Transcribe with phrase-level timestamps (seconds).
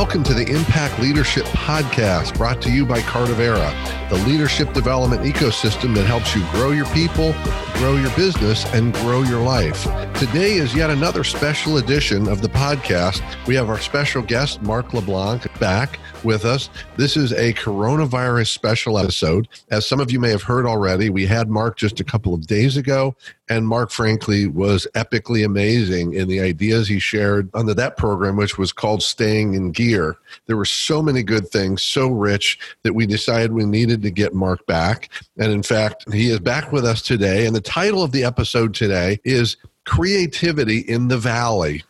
[0.00, 3.70] Welcome to the Impact Leadership Podcast, brought to you by Cardivera,
[4.08, 7.34] the leadership development ecosystem that helps you grow your people,
[7.74, 9.84] grow your business, and grow your life.
[10.18, 13.20] Today is yet another special edition of the podcast.
[13.46, 16.70] We have our special guest, Mark LeBlanc, back with us.
[16.96, 19.48] This is a coronavirus special episode.
[19.70, 22.46] As some of you may have heard already, we had Mark just a couple of
[22.46, 23.14] days ago,
[23.50, 28.56] and Mark, frankly, was epically amazing in the ideas he shared under that program, which
[28.56, 30.16] was called Staying in Gear.
[30.46, 34.34] There were so many good things, so rich, that we decided we needed to get
[34.34, 35.10] Mark back.
[35.36, 37.44] And in fact, he is back with us today.
[37.44, 41.82] And the title of the episode today is Creativity in the Valley.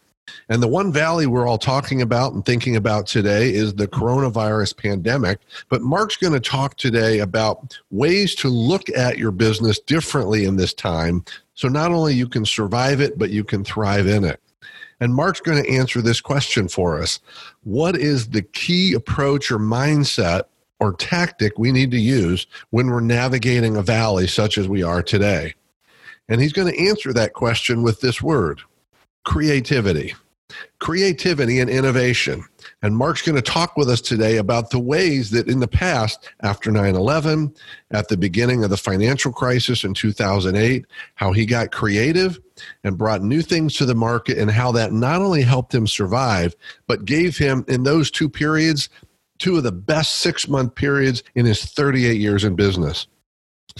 [0.48, 4.76] And the one valley we're all talking about and thinking about today is the coronavirus
[4.76, 5.38] pandemic.
[5.68, 10.56] But Mark's going to talk today about ways to look at your business differently in
[10.56, 11.24] this time.
[11.54, 14.40] So not only you can survive it, but you can thrive in it.
[15.00, 17.20] And Mark's going to answer this question for us.
[17.64, 20.44] What is the key approach or mindset
[20.78, 25.02] or tactic we need to use when we're navigating a valley such as we are
[25.02, 25.54] today?
[26.28, 28.60] And he's going to answer that question with this word
[29.24, 30.14] creativity.
[30.78, 32.44] Creativity and innovation.
[32.82, 36.30] And Mark's going to talk with us today about the ways that in the past,
[36.42, 37.54] after 9 11,
[37.90, 42.38] at the beginning of the financial crisis in 2008, how he got creative
[42.84, 46.54] and brought new things to the market, and how that not only helped him survive,
[46.86, 48.88] but gave him, in those two periods,
[49.38, 53.06] two of the best six month periods in his 38 years in business.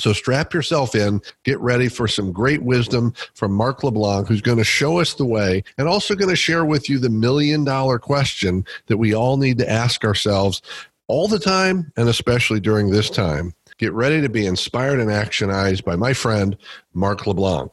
[0.01, 4.59] So strap yourself in, get ready for some great wisdom from Mark LeBlanc, who's going
[4.59, 7.99] to show us the way and also going to share with you the million dollar
[7.99, 10.63] question that we all need to ask ourselves
[11.07, 13.53] all the time and especially during this time.
[13.79, 16.57] Get ready to be inspired and actionized by my friend,
[16.93, 17.73] Mark LeBlanc.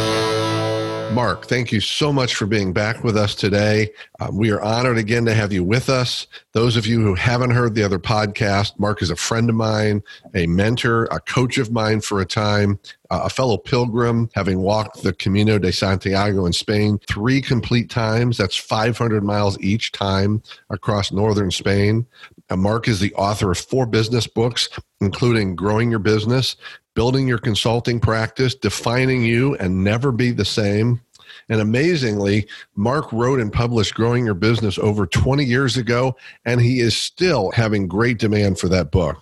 [1.13, 3.89] Mark, thank you so much for being back with us today.
[4.21, 6.25] Um, we are honored again to have you with us.
[6.53, 10.03] Those of you who haven't heard the other podcast, Mark is a friend of mine,
[10.33, 12.79] a mentor, a coach of mine for a time,
[13.09, 18.37] uh, a fellow pilgrim, having walked the Camino de Santiago in Spain three complete times.
[18.37, 22.07] That's 500 miles each time across northern Spain.
[22.49, 24.69] Uh, Mark is the author of four business books,
[25.01, 26.55] including Growing Your Business,
[26.93, 31.01] building your consulting practice, defining you, and never be the same.
[31.49, 36.15] And amazingly, Mark wrote and published Growing Your Business over 20 years ago,
[36.45, 39.17] and he is still having great demand for that book.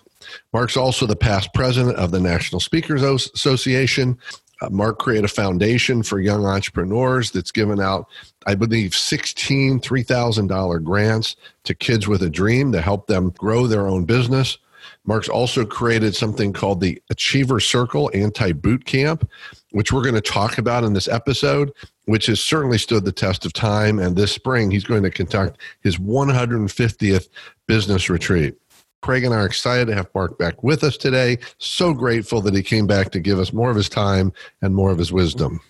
[0.52, 4.18] Mark's also the past president of the National Speakers Association.
[4.60, 8.06] Uh, Mark created a foundation for young entrepreneurs that's given out,
[8.46, 13.86] I believe, 16 $3,000 grants to kids with a dream to help them grow their
[13.86, 14.58] own business.
[15.04, 19.28] Mark's also created something called the Achiever Circle Anti Boot Camp,
[19.72, 21.72] which we're going to talk about in this episode,
[22.04, 23.98] which has certainly stood the test of time.
[23.98, 27.28] And this spring, he's going to conduct his 150th
[27.66, 28.56] business retreat.
[29.02, 31.38] Craig and I are excited to have Mark back with us today.
[31.58, 34.90] So grateful that he came back to give us more of his time and more
[34.90, 35.60] of his wisdom.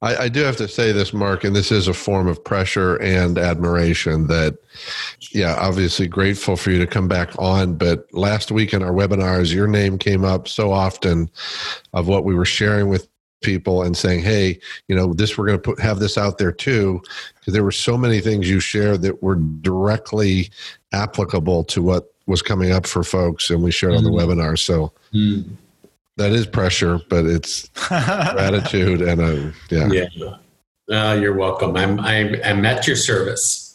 [0.00, 2.96] I, I, do have to say this, Mark, and this is a form of pressure
[2.96, 4.56] and admiration that,
[5.32, 7.74] yeah, obviously grateful for you to come back on.
[7.74, 11.28] But last week in our webinars, your name came up so often
[11.94, 13.08] of what we were sharing with
[13.42, 16.52] people and saying, hey, you know, this, we're going to put, have this out there
[16.52, 17.02] too.
[17.40, 20.50] Because there were so many things you shared that were directly
[20.92, 24.06] applicable to what was coming up for folks and we shared mm-hmm.
[24.06, 24.30] on the mm-hmm.
[24.30, 24.58] webinar.
[24.58, 25.54] So, mm-hmm
[26.18, 29.88] that is pressure, but it's gratitude and a yeah.
[29.88, 30.36] Yeah.
[30.90, 31.76] Uh, you're welcome.
[31.76, 33.68] I'm, I'm I'm at your service.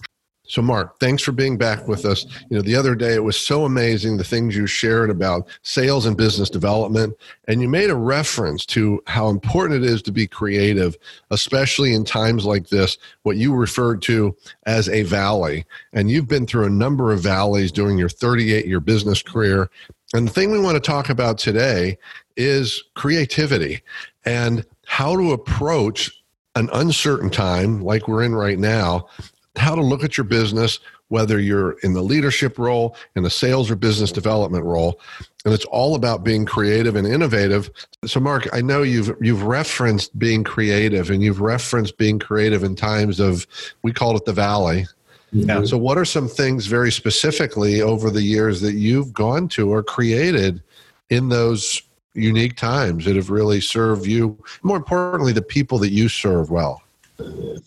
[0.45, 2.25] So, Mark, thanks for being back with us.
[2.49, 6.05] You know, the other day it was so amazing the things you shared about sales
[6.05, 7.15] and business development,
[7.47, 10.95] and you made a reference to how important it is to be creative,
[11.31, 14.35] especially in times like this, what you referred to
[14.67, 15.65] as a valley.
[15.93, 19.71] And you've been through a number of valleys during your 38 year business career.
[20.13, 21.97] And the thing we want to talk about today
[22.37, 23.81] is creativity
[24.25, 26.23] and how to approach
[26.55, 29.07] an uncertain time like we're in right now
[29.55, 30.79] how to look at your business
[31.13, 34.99] whether you're in the leadership role, in the sales or business development role.
[35.45, 37.69] And it's all about being creative and innovative.
[38.03, 42.75] So, Mark, I know you've you've referenced being creative, and you've referenced being creative in
[42.75, 43.45] times of
[43.83, 44.87] we called it the valley.
[45.33, 45.63] Yeah.
[45.65, 49.81] So, what are some things very specifically over the years that you've gone to or
[49.81, 50.61] created
[51.09, 51.81] in those
[52.13, 56.83] unique times that have really served you, more importantly, the people that you serve well?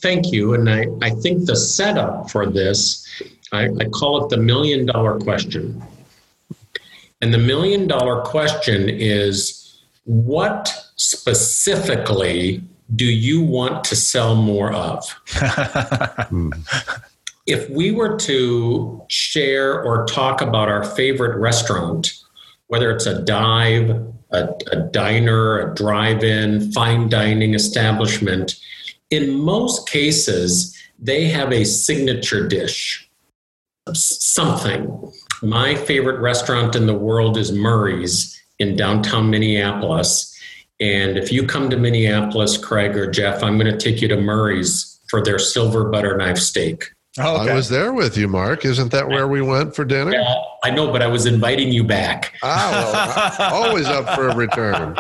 [0.01, 0.55] Thank you.
[0.55, 3.07] And I, I think the setup for this,
[3.53, 5.83] I, I call it the million dollar question.
[7.21, 12.63] And the million dollar question is what specifically
[12.95, 15.05] do you want to sell more of?
[16.27, 16.51] Hmm.
[17.47, 22.13] If we were to share or talk about our favorite restaurant,
[22.67, 23.91] whether it's a dive,
[24.33, 28.57] a, a diner, a drive in, fine dining establishment,
[29.11, 33.09] in most cases, they have a signature dish,
[33.93, 35.13] something.
[35.43, 40.33] My favorite restaurant in the world is Murray's in downtown Minneapolis.
[40.81, 44.17] And if you come to Minneapolis, Craig or Jeff, I'm going to take you to
[44.17, 46.91] Murray's for their silver butter knife steak.
[47.19, 47.53] Oh, okay.
[47.53, 48.65] I was there with you, Mark.
[48.65, 50.13] Isn't that where we went for dinner?
[50.13, 52.35] Yeah, I know, but I was inviting you back.
[52.43, 54.97] Ah, well, always up for a return.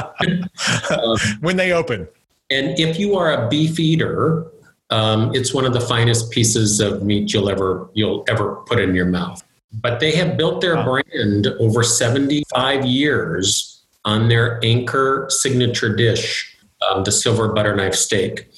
[0.90, 2.08] um, when they open.
[2.50, 4.46] And if you are a beef eater,
[4.90, 8.94] um, it's one of the finest pieces of meat you'll ever you'll ever put in
[8.94, 9.42] your mouth.
[9.72, 11.02] But they have built their wow.
[11.02, 16.56] brand over 75 years on their anchor signature dish,
[16.88, 18.48] um, the silver butter knife steak.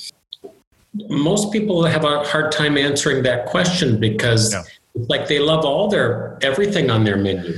[1.08, 4.62] Most people have a hard time answering that question because yeah.
[4.94, 7.54] it's like they love all their everything on their menu.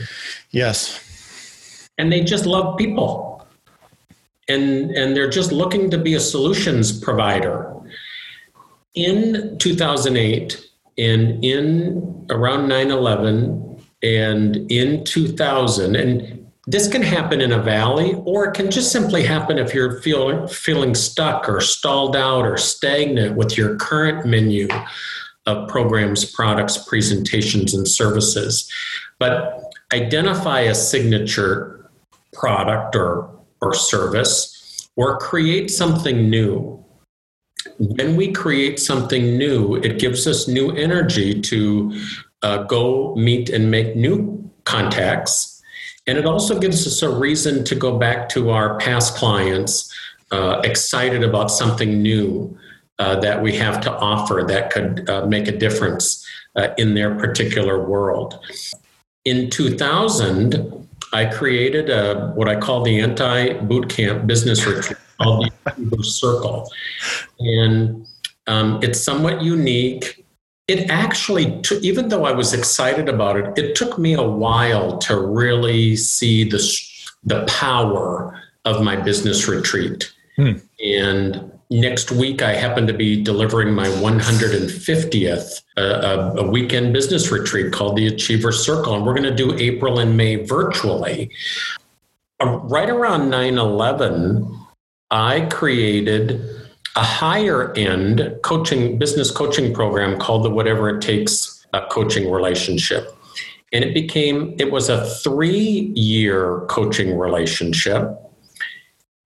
[0.50, 1.88] Yes.
[1.98, 3.30] And they just love people
[4.50, 7.72] and and they're just looking to be a solutions provider.
[8.94, 16.39] In 2008 and in around 9/11 and in 2000 and
[16.70, 20.46] this can happen in a valley or it can just simply happen if you're feeling
[20.46, 24.68] feeling stuck or stalled out or stagnant with your current menu
[25.46, 28.70] of programs, products, presentations and services.
[29.18, 31.90] But identify a signature
[32.32, 33.28] product or
[33.60, 36.84] or service or create something new.
[37.78, 42.00] When we create something new, it gives us new energy to
[42.42, 45.59] uh, go meet and make new contacts.
[46.06, 49.92] And it also gives us a reason to go back to our past clients
[50.32, 52.56] uh, excited about something new
[52.98, 56.26] uh, that we have to offer that could uh, make a difference
[56.56, 58.38] uh, in their particular world.
[59.24, 65.50] In 2000, I created a what I call the anti boot camp business retreat called
[65.76, 66.70] the Circle,
[67.40, 68.06] and
[68.46, 70.19] um, it's somewhat unique.
[70.70, 74.98] It actually, took, even though I was excited about it, it took me a while
[74.98, 76.60] to really see the
[77.24, 80.12] the power of my business retreat.
[80.36, 80.52] Hmm.
[80.78, 87.72] And next week I happen to be delivering my 150th uh, a, weekend business retreat
[87.72, 91.32] called the Achiever Circle, and we're going to do April and May virtually.
[92.38, 94.56] Uh, right around 9/11,
[95.10, 96.40] I created
[96.96, 103.16] a higher end coaching business coaching program called the Whatever It Takes uh, coaching relationship.
[103.72, 108.16] And it became, it was a three year coaching relationship.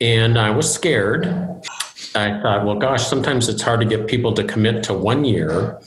[0.00, 1.54] And I was scared
[2.14, 5.80] I thought, well, gosh, sometimes it's hard to get people to commit to one year.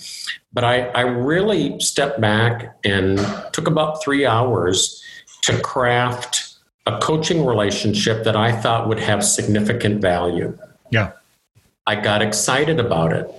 [0.51, 3.19] But I, I really stepped back and
[3.53, 5.01] took about three hours
[5.43, 6.55] to craft
[6.85, 10.57] a coaching relationship that I thought would have significant value.
[10.91, 11.11] Yeah.
[11.87, 13.31] I got excited about it.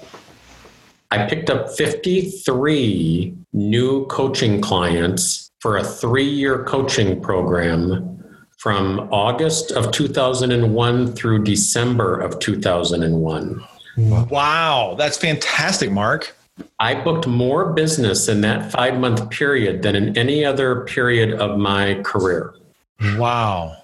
[1.11, 8.25] I picked up 53 new coaching clients for a three year coaching program
[8.57, 13.65] from August of 2001 through December of 2001.
[13.99, 16.35] Wow, that's fantastic, Mark.
[16.81, 21.59] I booked more business in that five month period than in any other period of
[21.59, 22.55] my career.
[23.17, 23.77] Wow.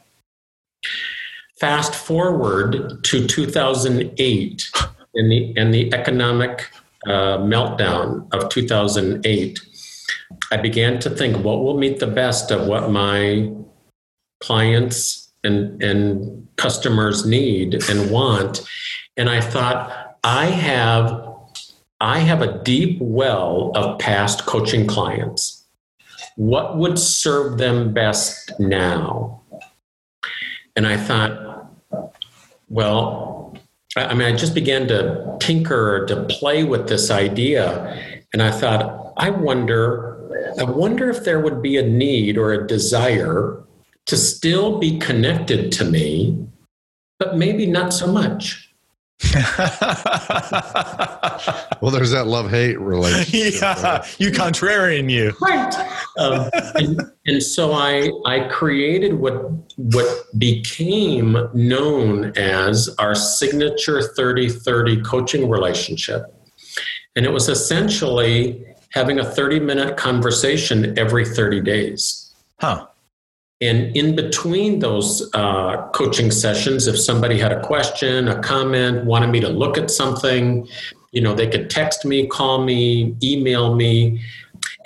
[1.58, 4.70] Fast forward to 2008
[5.14, 6.70] and the, and the economic
[7.06, 9.60] uh, meltdown of 2008.
[10.50, 13.52] I began to think what will meet the best of what my
[14.40, 18.66] clients and, and customers need and want.
[19.16, 21.34] And I thought, I have
[22.00, 25.64] I have a deep well of past coaching clients.
[26.36, 29.42] What would serve them best now?
[30.76, 31.70] And I thought,
[32.68, 33.56] well,
[33.96, 37.96] I mean, I just began to tinker, to play with this idea.
[38.32, 42.66] And I thought, I wonder, I wonder if there would be a need or a
[42.66, 43.62] desire
[44.06, 46.46] to still be connected to me,
[47.18, 48.63] but maybe not so much.
[51.80, 53.54] well, there's that love hate relationship.
[53.60, 55.32] yeah, you contrarian, you.
[55.40, 55.74] Right.
[56.18, 65.04] Um, and, and so I I created what what became known as our signature 30-30
[65.04, 66.24] coaching relationship.
[67.16, 72.34] And it was essentially having a 30 minute conversation every 30 days.
[72.60, 72.86] Huh.
[73.60, 79.28] And in between those uh, coaching sessions, if somebody had a question, a comment, wanted
[79.28, 80.68] me to look at something,
[81.12, 84.20] you know, they could text me, call me, email me.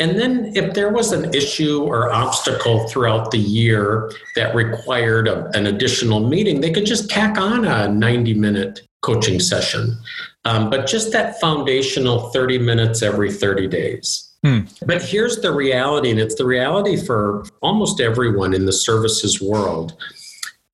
[0.01, 5.49] And then if there was an issue or obstacle throughout the year that required a,
[5.57, 9.97] an additional meeting, they could just tack on a 90 minute coaching session.
[10.45, 14.28] Um, but just that foundational 30 minutes every 30 days.
[14.45, 14.61] Hmm.
[14.87, 19.97] But here's the reality, and it's the reality for almost everyone in the services world.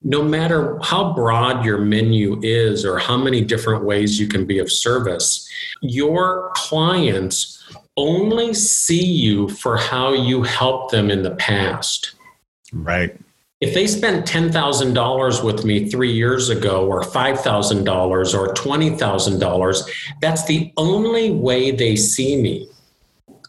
[0.02, 4.58] No matter how broad your menu is or how many different ways you can be
[4.58, 5.48] of service,
[5.80, 7.64] your clients
[7.96, 12.14] only see you for how you helped them in the past.
[12.72, 13.16] Right.
[13.60, 19.90] If they spent $10,000 with me three years ago, or $5,000 or $20,000,
[20.20, 22.68] that's the only way they see me.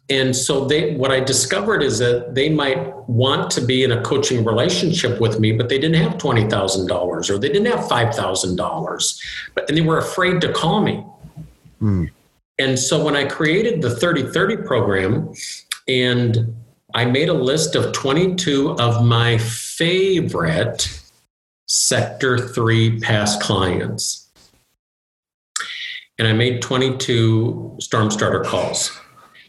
[0.10, 4.02] And so they what I discovered is that they might want to be in a
[4.04, 7.88] coaching relationship with me, but they didn't have twenty thousand dollars or they didn't have
[7.88, 9.20] five thousand dollars.
[9.56, 11.04] But and they were afraid to call me.
[11.80, 12.06] Hmm.
[12.60, 15.34] And so when I created the 3030 program
[15.88, 16.56] and
[16.94, 21.02] I made a list of 22 of my favorite
[21.68, 24.30] sector three past clients.
[26.18, 28.98] And I made 22 storm starter calls.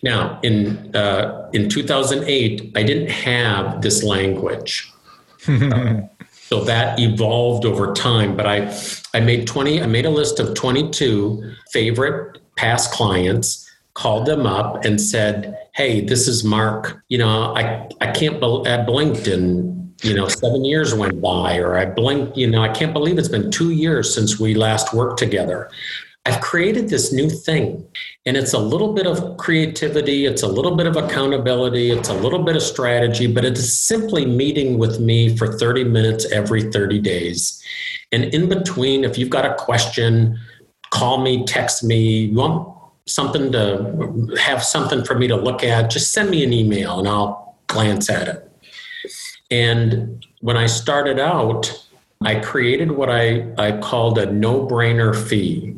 [0.03, 4.93] Now, in uh, in 2008, I didn't have this language.
[5.49, 6.01] uh,
[6.33, 8.73] so that evolved over time, but I
[9.15, 14.85] I made 20 I made a list of 22 favorite past clients, called them up
[14.85, 17.03] and said, "Hey, this is Mark.
[17.09, 21.77] You know, I I can't I blinked and you know, seven years went by, or
[21.77, 25.19] I blinked, you know, I can't believe it's been two years since we last worked
[25.19, 25.71] together.
[26.27, 27.87] I've created this new thing,
[28.27, 32.15] and it's a little bit of creativity, it's a little bit of accountability, it's a
[32.15, 36.73] little bit of strategy, but it is simply meeting with me for 30 minutes every
[36.73, 37.63] 30 days.
[38.11, 40.37] And in between, if you've got a question,
[40.91, 45.91] call me, text me, you want something to have something for me to look at,
[45.91, 48.51] just send me an email and I'll glance at it.
[49.53, 51.87] And when I started out,
[52.21, 55.77] I created what I, I called a no brainer fee.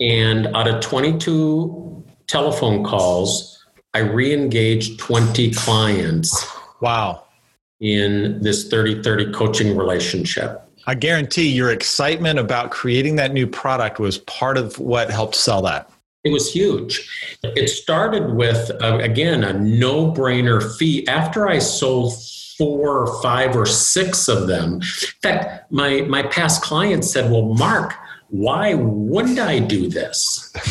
[0.00, 6.46] And out of 22 telephone calls, I re engaged 20 clients.
[6.80, 7.24] Wow.
[7.80, 10.62] In this 30 30 coaching relationship.
[10.86, 15.62] I guarantee your excitement about creating that new product was part of what helped sell
[15.62, 15.90] that.
[16.24, 17.38] It was huge.
[17.42, 21.06] It started with, uh, again, a no brainer fee.
[21.08, 22.14] After I sold
[22.58, 24.80] four or five or six of them, in
[25.22, 27.94] fact, my, my past clients said, Well, Mark,
[28.30, 30.52] why wouldn't I do this?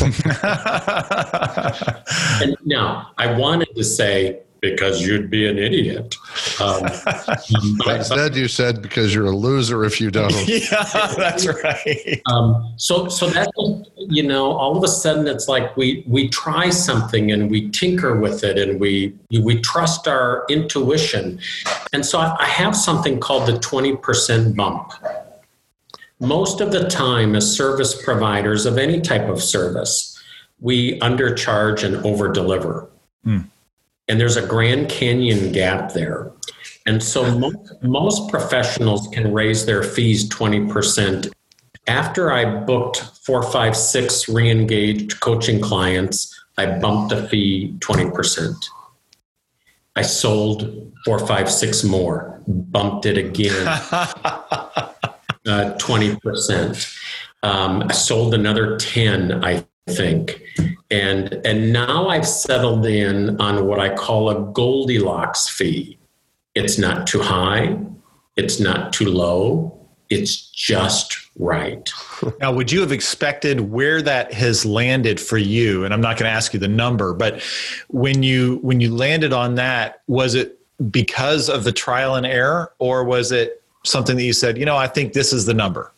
[2.42, 6.16] and now I wanted to say, because you'd be an idiot.
[6.60, 6.84] Um,
[7.96, 10.32] instead, you said because you're a loser if you don't.
[10.48, 10.84] yeah,
[11.16, 12.20] that's right.
[12.26, 13.50] Um, so, so that
[13.96, 18.18] you know, all of a sudden, it's like we we try something and we tinker
[18.18, 21.40] with it and we we trust our intuition.
[21.92, 24.92] And so, I have something called the twenty percent bump
[26.20, 30.18] most of the time as service providers of any type of service
[30.60, 32.88] we undercharge and overdeliver.
[33.26, 33.46] Mm.
[34.08, 36.32] and there's a grand canyon gap there.
[36.86, 41.30] And so most, most professionals can raise their fees 20%
[41.86, 46.16] after i booked four five six re-engaged coaching clients
[46.58, 48.54] i bumped the fee 20%
[49.96, 53.80] i sold four five six more bumped it again
[55.46, 56.98] uh, 20%.
[57.42, 60.42] Um, I sold another 10, I think.
[60.90, 65.98] And, and now I've settled in on what I call a Goldilocks fee.
[66.54, 67.78] It's not too high,
[68.36, 69.80] it's not too low,
[70.10, 71.88] it's just right.
[72.38, 75.86] Now, would you have expected where that has landed for you?
[75.86, 77.40] And I'm not going to ask you the number, but
[77.88, 80.58] when you when you landed on that, was it
[80.90, 84.76] because of the trial and error, or was it something that you said, you know,
[84.76, 85.92] I think this is the number?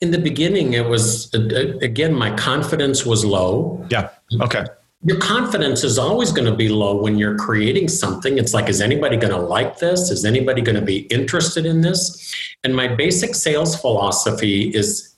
[0.00, 3.84] In the beginning, it was, again, my confidence was low.
[3.90, 4.10] Yeah.
[4.40, 4.64] Okay.
[5.04, 8.38] your confidence is always going to be low when you're creating something.
[8.38, 10.10] It's like, is anybody going to like this?
[10.10, 12.32] Is anybody going to be interested in this?
[12.62, 15.14] And my basic sales philosophy is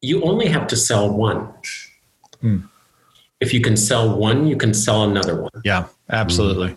[0.00, 1.52] you only have to sell one.
[2.40, 2.58] Hmm.
[3.40, 5.50] If you can sell one, you can sell another one.
[5.64, 6.76] Yeah, absolutely.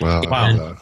[0.00, 0.22] Wow.
[0.24, 0.76] Wow.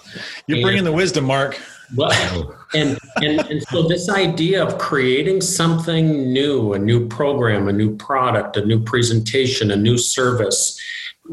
[0.49, 1.61] You're bringing the wisdom, Mark.
[1.97, 7.73] Well, and, and and so this idea of creating something new, a new program, a
[7.73, 10.79] new product, a new presentation, a new service,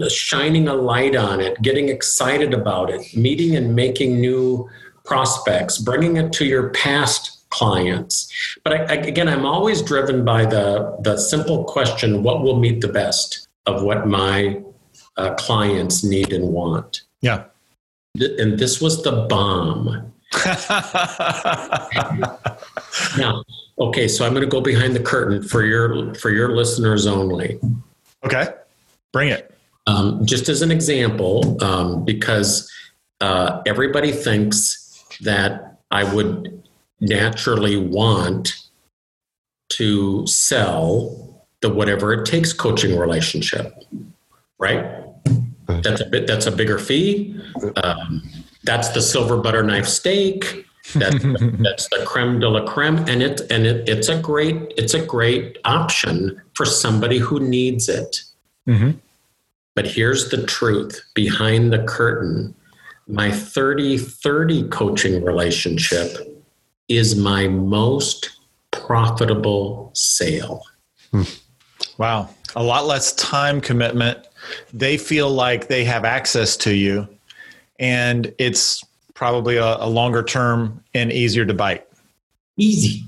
[0.07, 4.69] shining a light on it, getting excited about it, meeting and making new
[5.03, 8.31] prospects, bringing it to your past clients.
[8.63, 12.81] But I, I, again, I'm always driven by the the simple question: What will meet
[12.81, 14.61] the best of what my
[15.17, 17.01] uh, clients need and want?
[17.21, 17.45] Yeah.
[18.17, 20.13] And this was the bomb
[23.17, 23.43] now,
[23.79, 27.59] okay, so I'm going to go behind the curtain for your for your listeners only.
[28.23, 28.47] Okay,
[29.11, 29.51] bring it.
[29.87, 32.71] Um, just as an example, um, because
[33.21, 36.63] uh, everybody thinks that I would
[36.99, 38.55] naturally want
[39.69, 43.73] to sell the whatever it takes coaching relationship,
[44.59, 45.03] right?
[45.67, 46.27] That's a bit.
[46.27, 47.39] That's a bigger fee.
[47.83, 48.21] Um,
[48.65, 50.65] that's the silver butter knife steak.
[50.93, 51.23] That's,
[51.59, 55.05] that's the creme de la creme, and it and it, it's a great it's a
[55.05, 58.21] great option for somebody who needs it.
[58.67, 58.91] Mm-hmm.
[59.75, 62.55] But here's the truth behind the curtain.
[63.07, 66.17] My 30 30 coaching relationship
[66.87, 68.39] is my most
[68.71, 70.63] profitable sale.
[71.11, 71.23] Hmm.
[71.97, 72.29] Wow.
[72.55, 74.27] A lot less time commitment.
[74.73, 77.07] They feel like they have access to you
[77.79, 81.87] and it's probably a, a longer term and easier to bite.
[82.57, 83.03] Easy.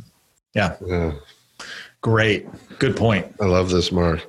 [0.53, 0.75] Yeah.
[0.86, 1.13] yeah.
[2.01, 2.47] Great.
[2.79, 3.33] Good point.
[3.41, 4.25] I love this, Mark.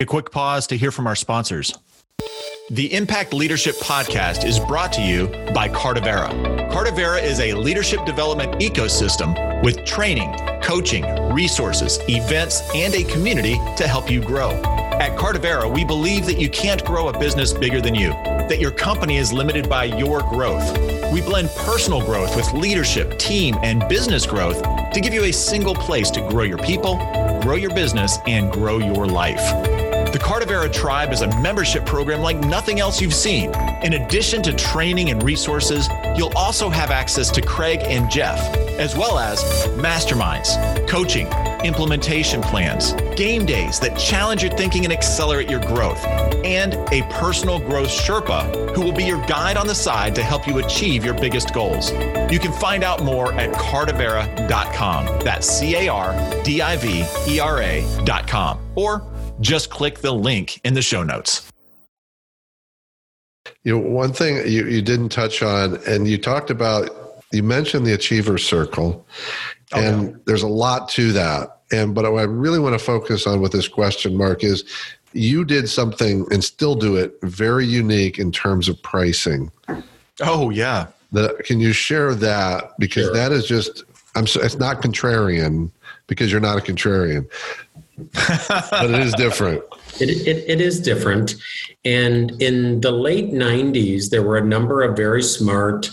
[0.00, 1.74] A quick pause to hear from our sponsors.
[2.70, 6.30] The Impact Leadership Podcast is brought to you by Cardivera.
[6.72, 13.86] Cardivera is a leadership development ecosystem with training, coaching, resources, events, and a community to
[13.86, 14.52] help you grow.
[14.98, 18.12] At Cardivera, we believe that you can't grow a business bigger than you
[18.48, 20.78] that your company is limited by your growth.
[21.12, 25.74] We blend personal growth with leadership, team, and business growth to give you a single
[25.74, 26.96] place to grow your people,
[27.42, 29.93] grow your business, and grow your life.
[30.14, 33.52] The Cardivera Tribe is a membership program like nothing else you've seen.
[33.82, 38.38] In addition to training and resources, you'll also have access to Craig and Jeff,
[38.78, 39.42] as well as
[39.76, 41.26] masterminds, coaching,
[41.64, 46.04] implementation plans, game days that challenge your thinking and accelerate your growth,
[46.44, 50.46] and a personal growth Sherpa who will be your guide on the side to help
[50.46, 51.90] you achieve your biggest goals.
[52.30, 55.24] You can find out more at cardivera.com.
[55.24, 58.60] That's C A R D I V E R A.com.
[58.76, 59.02] Or
[59.44, 61.50] just click the link in the show notes.
[63.62, 66.90] You know, one thing you, you didn't touch on, and you talked about,
[67.32, 69.06] you mentioned the Achiever Circle,
[69.72, 69.86] okay.
[69.86, 71.60] and there's a lot to that.
[71.70, 74.64] And but what I really want to focus on with this question, Mark, is
[75.12, 79.50] you did something and still do it very unique in terms of pricing.
[80.20, 80.88] Oh yeah.
[81.12, 83.14] The, can you share that because sure.
[83.14, 85.70] that is just I'm so, it's not contrarian
[86.06, 87.28] because you're not a contrarian,
[87.96, 89.62] but it is different.
[90.00, 91.34] It, it, it is different.
[91.84, 95.90] And in the late 90s, there were a number of very smart,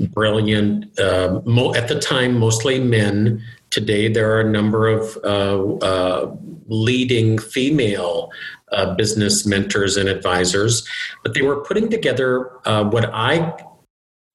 [0.00, 3.42] brilliant, uh, mo- at the time, mostly men
[3.74, 6.36] Today, there are a number of uh, uh,
[6.68, 8.30] leading female
[8.70, 10.86] uh, business mentors and advisors,
[11.24, 13.52] but they were putting together uh, what I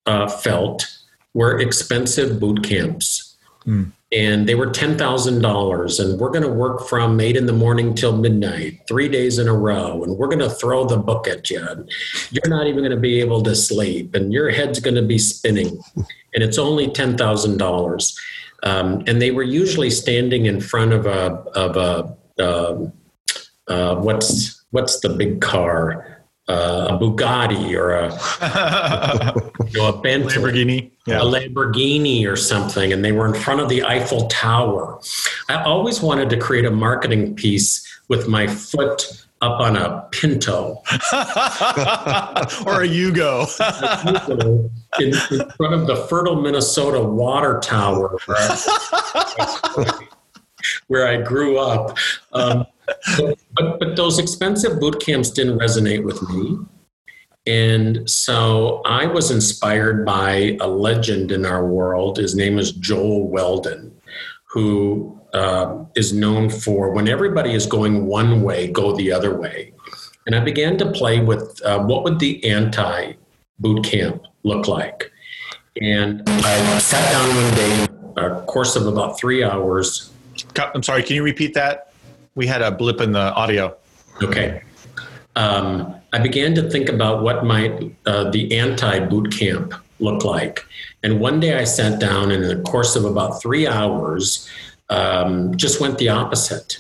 [0.06, 0.94] uh, felt
[1.34, 3.38] were expensive boot camps.
[3.66, 3.94] Mm.
[4.12, 8.18] And they were $10,000, and we're going to work from eight in the morning till
[8.18, 11.64] midnight, three days in a row, and we're going to throw the book at you.
[11.64, 11.88] And
[12.32, 15.20] you're not even going to be able to sleep, and your head's going to be
[15.20, 15.80] spinning,
[16.34, 18.16] and it's only $10,000
[18.64, 22.88] um, and they were usually standing in front of a of a uh,
[23.72, 26.19] uh, what's what's the big car
[26.50, 28.10] a Bugatti or a
[29.70, 31.22] you know, a Bentley, Lamborghini, yeah.
[31.22, 35.00] a Lamborghini or something, and they were in front of the Eiffel Tower.
[35.48, 40.82] I always wanted to create a marketing piece with my foot up on a Pinto
[42.66, 43.48] or a Yugo
[45.00, 50.00] in, in, front of the fertile Minnesota water tower where I,
[50.88, 51.98] where I grew up.
[52.34, 52.66] Um,
[53.18, 56.58] but, but those expensive boot camps didn't resonate with me.
[57.48, 62.18] And so I was inspired by a legend in our world.
[62.18, 63.96] His name is Joel Weldon,
[64.52, 69.74] who uh, is known for when everybody is going one way, go the other way.
[70.26, 73.14] And I began to play with uh, what would the anti
[73.60, 75.12] boot camp look like.
[75.82, 80.12] And I sat down one day, a course of about three hours.
[80.58, 81.89] I'm sorry, can you repeat that?
[82.36, 83.76] We had a blip in the audio.
[84.22, 84.62] Okay.
[85.36, 90.66] Um, I began to think about what might uh, the anti boot camp look like.
[91.04, 94.50] And one day I sat down and in the course of about three hours,
[94.90, 96.80] um, just went the opposite.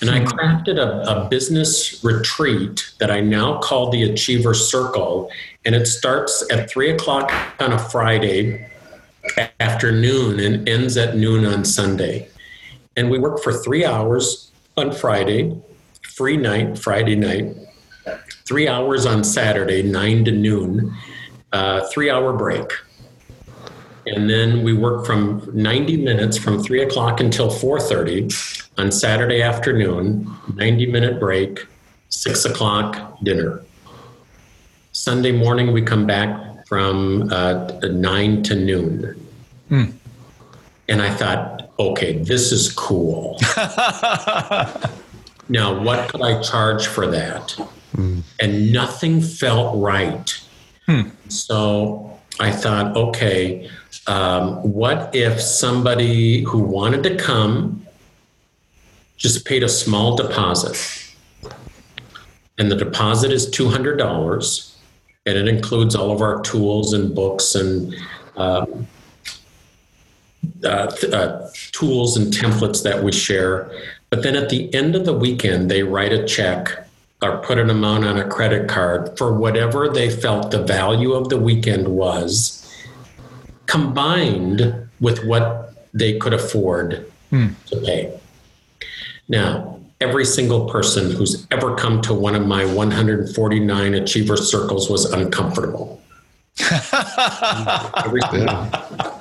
[0.00, 5.30] And I crafted a, a, business retreat that I now call the Achiever Circle.
[5.66, 8.66] And it starts at three o'clock on a Friday
[9.58, 12.28] afternoon and ends at noon on Sunday.
[12.96, 14.49] And we work for three hours
[14.80, 15.54] on Friday,
[16.02, 17.54] free night, Friday night,
[18.46, 20.96] three hours on Saturday, nine to noon,
[21.52, 22.72] uh, three hour break.
[24.06, 30.34] And then we work from 90 minutes from three o'clock until 4.30 on Saturday afternoon,
[30.54, 31.66] 90 minute break,
[32.08, 33.62] six o'clock dinner.
[34.92, 39.28] Sunday morning, we come back from uh, nine to noon.
[39.70, 39.92] Mm.
[40.88, 43.38] And I thought, okay, this is cool.
[45.48, 47.56] now, what could I charge for that?
[47.96, 48.22] Mm.
[48.38, 50.40] And nothing felt right.
[50.86, 51.08] Hmm.
[51.28, 53.70] So I thought, okay,
[54.06, 57.86] um, what if somebody who wanted to come
[59.16, 60.76] just paid a small deposit?
[62.58, 64.74] And the deposit is $200,
[65.24, 67.94] and it includes all of our tools and books and
[68.36, 68.86] um,
[70.64, 73.70] uh, uh, tools and templates that we share.
[74.10, 76.86] But then at the end of the weekend, they write a check
[77.22, 81.28] or put an amount on a credit card for whatever they felt the value of
[81.28, 82.56] the weekend was,
[83.66, 87.48] combined with what they could afford hmm.
[87.66, 88.18] to pay.
[89.28, 95.04] Now, every single person who's ever come to one of my 149 achiever circles was
[95.12, 96.00] uncomfortable.
[98.04, 99.19] every single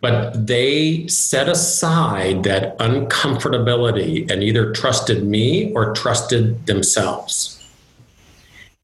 [0.00, 7.54] but they set aside that uncomfortability and either trusted me or trusted themselves.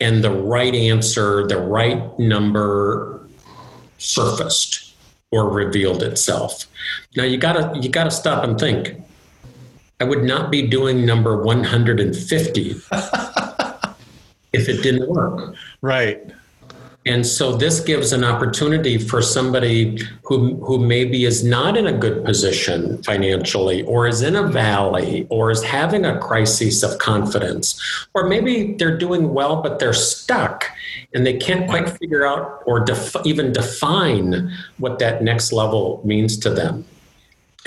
[0.00, 3.20] And the right answer, the right number
[3.98, 4.94] surfaced
[5.30, 6.66] or revealed itself.
[7.16, 9.00] Now you gotta you gotta stop and think.
[10.00, 12.70] I would not be doing number 150
[14.52, 15.54] if it didn't work.
[15.80, 16.20] Right.
[17.06, 21.92] And so this gives an opportunity for somebody who, who maybe is not in a
[21.92, 27.78] good position financially, or is in a valley, or is having a crisis of confidence,
[28.14, 30.70] or maybe they're doing well, but they're stuck
[31.12, 36.38] and they can't quite figure out or def- even define what that next level means
[36.38, 36.86] to them.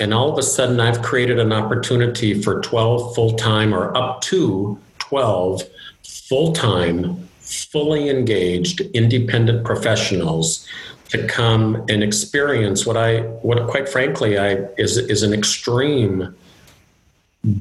[0.00, 4.20] And all of a sudden, I've created an opportunity for 12 full time or up
[4.22, 5.62] to 12
[6.02, 10.66] full time fully engaged independent professionals
[11.08, 16.34] to come and experience what I what quite frankly I is is an extreme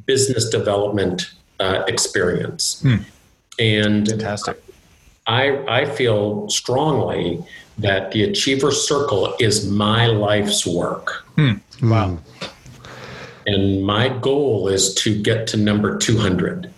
[0.05, 2.81] business development uh, experience.
[2.81, 2.95] Hmm.
[3.59, 4.61] And fantastic.
[5.27, 7.43] I I feel strongly
[7.77, 11.25] that the Achiever Circle is my life's work.
[11.35, 11.53] Hmm.
[11.81, 12.17] Wow.
[13.45, 16.69] And my goal is to get to number 200.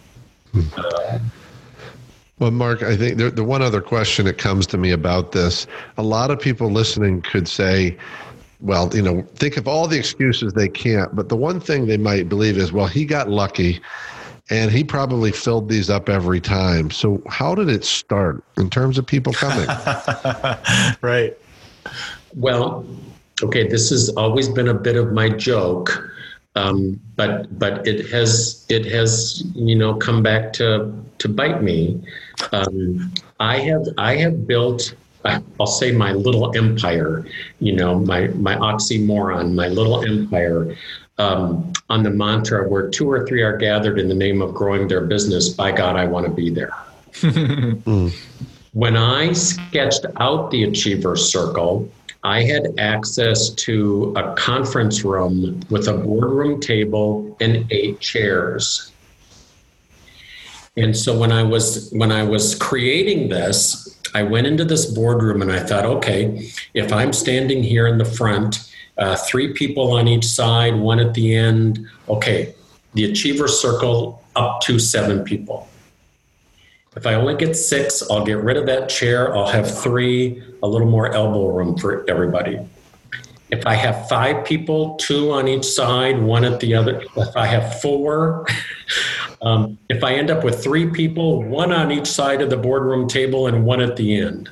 [0.51, 0.61] Hmm.
[0.77, 1.19] Uh,
[2.39, 5.67] well, Mark, I think the, the one other question that comes to me about this
[5.97, 7.97] a lot of people listening could say,
[8.61, 11.15] well, you know, think of all the excuses they can't.
[11.15, 13.79] But the one thing they might believe is, well, he got lucky
[14.49, 16.91] and he probably filled these up every time.
[16.91, 19.67] So, how did it start in terms of people coming?
[21.01, 21.37] right.
[22.35, 22.85] Well,
[23.43, 26.05] okay, this has always been a bit of my joke.
[26.55, 32.01] Um, but but it has it has you know come back to to bite me
[32.51, 34.93] um, I have I have built
[35.25, 37.25] I'll say my little empire,
[37.59, 40.75] you know, my my oxymoron, my little empire,
[41.17, 44.87] um, on the mantra where two or three are gathered in the name of growing
[44.87, 45.49] their business.
[45.49, 46.73] By God, I want to be there.
[47.13, 48.13] mm.
[48.73, 51.91] When I sketched out the Achiever Circle,
[52.23, 58.91] I had access to a conference room with a boardroom table and eight chairs.
[60.79, 65.41] And so when I was when I was creating this, I went into this boardroom
[65.41, 70.07] and I thought, okay, if I'm standing here in the front, uh, three people on
[70.07, 72.55] each side, one at the end, okay,
[72.93, 75.67] the achiever circle up to seven people.
[76.95, 79.35] If I only get six, I'll get rid of that chair.
[79.35, 82.57] I'll have three, a little more elbow room for everybody.
[83.51, 87.47] If I have five people, two on each side, one at the other, if I
[87.47, 88.45] have four,
[89.41, 93.07] um, if I end up with three people, one on each side of the boardroom
[93.07, 94.49] table and one at the end.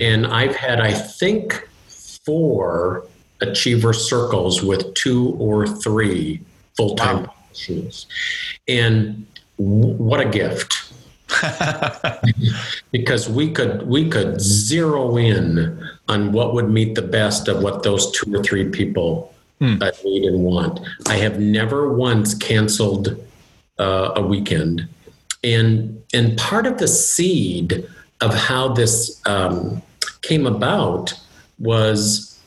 [0.00, 1.68] And I've had, I think,
[2.24, 3.06] four
[3.40, 6.40] achiever circles with two or three
[6.76, 7.34] full time wow.
[7.46, 8.06] professionals.
[8.68, 9.26] And
[9.58, 10.82] w- what a gift.
[12.92, 17.82] because we could we could zero in on what would meet the best of what
[17.82, 19.76] those two or three people hmm.
[20.04, 20.78] need and want.
[21.06, 23.20] I have never once canceled
[23.78, 24.88] uh, a weekend,
[25.42, 27.86] and and part of the seed
[28.20, 29.82] of how this um,
[30.22, 31.14] came about
[31.58, 32.40] was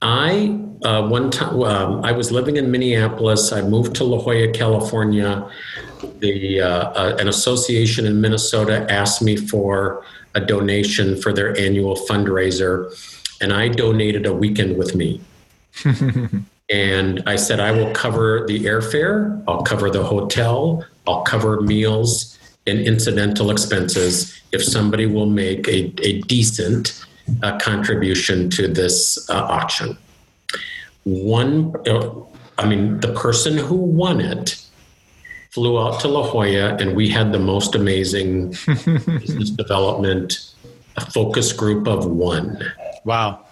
[0.00, 3.52] I uh, one time um, I was living in Minneapolis.
[3.52, 5.50] I moved to La Jolla, California.
[6.20, 10.04] The uh, uh, an association in Minnesota asked me for
[10.34, 12.94] a donation for their annual fundraiser,
[13.40, 15.20] and I donated a weekend with me.
[16.70, 19.42] and I said I will cover the airfare.
[19.48, 20.84] I'll cover the hotel.
[21.06, 27.04] I'll cover meals and incidental expenses if somebody will make a, a decent
[27.42, 29.96] uh, contribution to this uh, auction.
[31.04, 32.10] One, uh,
[32.58, 34.62] I mean, the person who won it
[35.50, 40.54] flew out to La Jolla, and we had the most amazing business development
[41.12, 42.62] focus group of one.
[43.04, 43.46] Wow.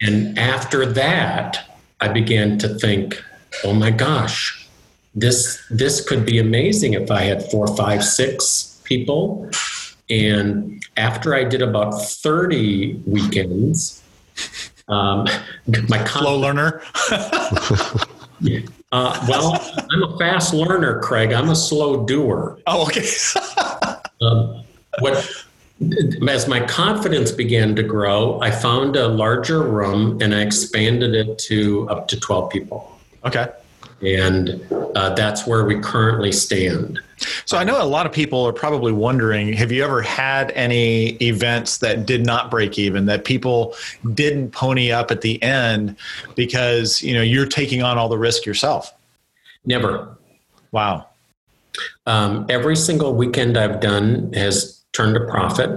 [0.00, 1.69] And after that,
[2.00, 3.22] I began to think,
[3.64, 4.68] oh my gosh,
[5.14, 9.50] this this could be amazing if I had four, five, six people
[10.10, 14.02] and after I did about 30 weekends,
[14.88, 15.26] um,
[15.88, 16.82] my slow learner.
[18.92, 21.32] uh, well, I'm a fast learner, Craig.
[21.32, 22.58] I'm a slow doer.
[22.66, 23.06] Oh, okay.
[24.20, 24.64] um,
[24.98, 25.44] what
[26.28, 31.38] as my confidence began to grow, I found a larger room and I expanded it
[31.38, 32.98] to up to 12 people.
[33.24, 33.48] Okay.
[34.02, 34.62] And
[34.94, 37.00] uh, that's where we currently stand.
[37.44, 41.10] So I know a lot of people are probably wondering have you ever had any
[41.22, 43.74] events that did not break even that people
[44.14, 45.96] didn't pony up at the end
[46.34, 48.94] because, you know, you're taking on all the risk yourself?
[49.66, 50.16] Never.
[50.72, 51.06] Wow.
[52.06, 55.70] Um, every single weekend I've done has turned a profit.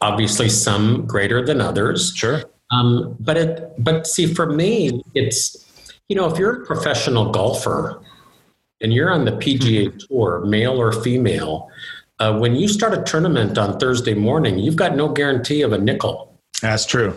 [0.00, 2.12] Obviously some greater than others.
[2.14, 2.42] Sure.
[2.70, 8.02] Um, but it but see for me it's you know if you're a professional golfer
[8.80, 9.98] and you're on the PGA mm-hmm.
[10.08, 11.70] Tour, male or female,
[12.18, 15.78] uh, when you start a tournament on Thursday morning, you've got no guarantee of a
[15.78, 16.38] nickel.
[16.60, 17.16] That's true.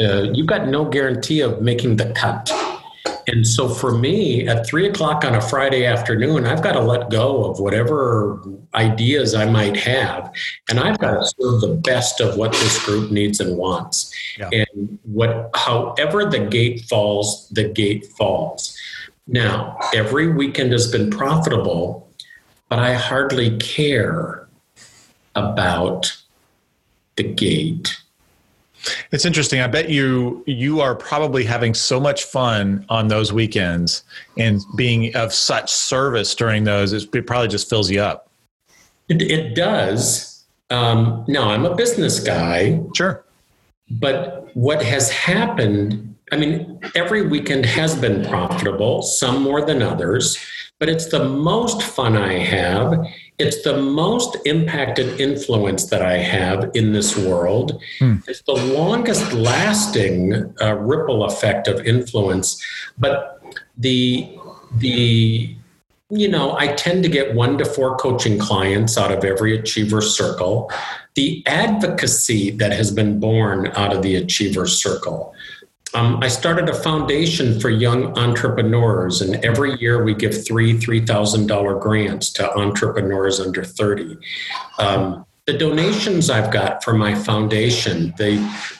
[0.00, 2.50] Uh, you've got no guarantee of making the cut.
[3.26, 7.10] And so for me, at three o'clock on a Friday afternoon, I've got to let
[7.10, 8.40] go of whatever
[8.74, 10.32] ideas I might have.
[10.68, 14.12] And I've got to serve the best of what this group needs and wants.
[14.38, 14.50] Yeah.
[14.52, 18.76] And what however the gate falls, the gate falls.
[19.26, 22.08] Now, every weekend has been profitable,
[22.68, 24.46] but I hardly care
[25.34, 26.14] about
[27.16, 27.96] the gate.
[29.12, 29.60] It's interesting.
[29.60, 34.02] I bet you you are probably having so much fun on those weekends
[34.38, 36.92] and being of such service during those.
[36.92, 38.30] It probably just fills you up.
[39.08, 40.44] It, it does.
[40.70, 42.80] Um, now I'm a business guy.
[42.94, 43.24] Sure.
[43.90, 50.36] But what has happened I mean, every weekend has been profitable, some more than others,
[50.80, 53.06] but it's the most fun I have.
[53.38, 57.80] It's the most impacted influence that I have in this world.
[58.00, 58.16] Hmm.
[58.26, 62.60] It's the longest lasting uh, ripple effect of influence.
[62.98, 63.40] But
[63.78, 64.36] the,
[64.78, 65.56] the,
[66.10, 70.00] you know, I tend to get one to four coaching clients out of every achiever
[70.02, 70.68] circle.
[71.14, 75.32] The advocacy that has been born out of the achiever circle,
[75.94, 81.80] um, I started a foundation for young entrepreneurs, and every year we give three $3,000
[81.80, 84.18] grants to entrepreneurs under 30.
[84.78, 88.36] Um, the donations I've got for my foundation, the,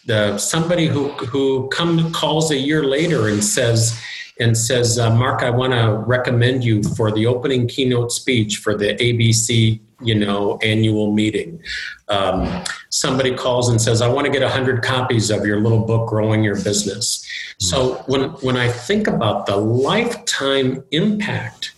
[0.07, 4.01] the somebody who, who come, calls a year later and says,
[4.41, 8.75] and says, uh, Mark, I want to recommend you for the opening keynote speech for
[8.77, 11.63] the ABC, you know, annual meeting.
[12.09, 16.09] Um, somebody calls and says, I want to get 100 copies of your little book,
[16.09, 17.27] Growing Your Business.
[17.59, 21.75] So when, when I think about the lifetime impact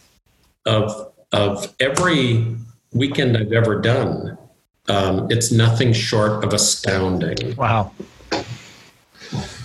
[0.65, 2.57] of, of every
[2.93, 4.39] weekend I've ever done,
[4.89, 7.57] um, it's nothing short of astounding.
[7.57, 7.93] Wow.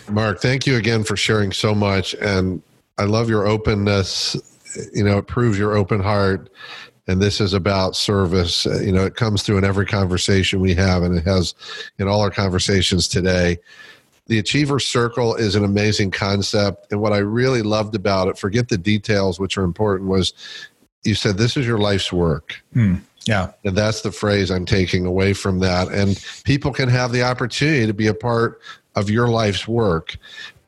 [0.09, 2.13] Mark, thank you again for sharing so much.
[2.15, 2.61] And
[2.97, 4.35] I love your openness.
[4.93, 6.49] You know, it proves your open heart.
[7.11, 8.65] And this is about service.
[8.65, 11.53] You know, it comes through in every conversation we have, and it has
[11.99, 13.59] in all our conversations today.
[14.27, 16.89] The Achiever Circle is an amazing concept.
[16.89, 20.31] And what I really loved about it, forget the details, which are important, was
[21.03, 22.63] you said this is your life's work.
[22.71, 22.95] Hmm.
[23.25, 23.51] Yeah.
[23.65, 25.89] And that's the phrase I'm taking away from that.
[25.89, 28.61] And people can have the opportunity to be a part
[28.95, 30.17] of your life's work.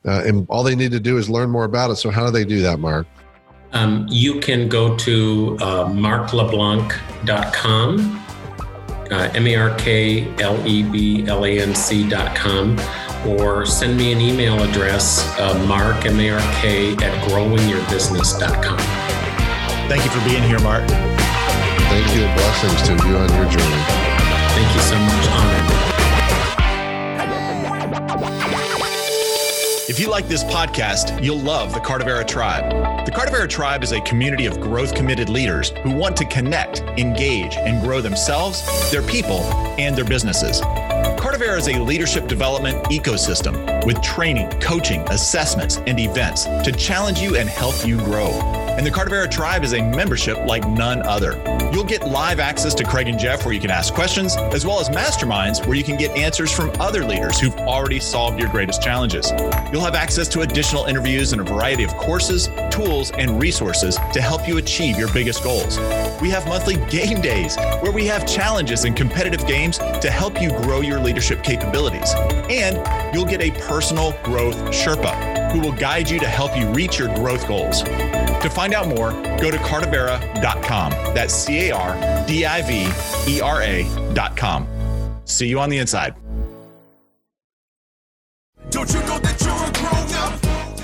[0.06, 1.96] Uh, and all they need to do is learn more about it.
[1.96, 3.08] So, how do they do that, Mark?
[3.74, 8.26] Um, you can go to uh, markleblanc.com,
[9.12, 12.80] uh, M A R K L E B L A N C.com,
[13.28, 18.78] or send me an email address, uh, mark, M A R K, at growingyourbusiness.com.
[19.90, 20.88] Thank you for being here, Mark.
[20.88, 23.84] Thank you and blessings to you on your journey.
[24.56, 25.28] Thank you so much.
[25.30, 25.73] Honored.
[29.90, 32.72] If you like this podcast, you'll love the Cardivera Tribe.
[33.06, 37.58] The Cardivera Tribe is a community of growth committed leaders who want to connect, engage,
[37.58, 39.42] and grow themselves, their people,
[39.78, 40.62] and their businesses.
[41.34, 47.38] Cardivera is a leadership development ecosystem with training, coaching, assessments, and events to challenge you
[47.38, 48.30] and help you grow.
[48.78, 51.42] And the Cardivera Tribe is a membership like none other.
[51.74, 54.80] You'll get live access to Craig and Jeff where you can ask questions, as well
[54.80, 58.84] as masterminds where you can get answers from other leaders who've already solved your greatest
[58.84, 59.32] challenges.
[59.72, 64.22] You'll have access to additional interviews and a variety of courses, tools, and resources to
[64.22, 65.78] help you achieve your biggest goals.
[66.20, 70.50] We have monthly game days where we have challenges and competitive games to help you
[70.50, 72.14] grow your leadership capabilities.
[72.50, 72.76] And
[73.14, 77.14] you'll get a personal growth Sherpa who will guide you to help you reach your
[77.16, 77.84] growth goals.
[77.84, 80.92] To find out more, go to cardivera.com.
[81.14, 84.68] That's C A R D I V E R A.com.
[85.26, 86.16] See you on the inside.
[88.70, 89.20] Don't you know